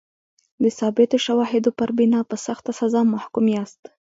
[0.63, 3.81] د ثابتو شواهدو پر بنا په سخته سزا محکوم یاست.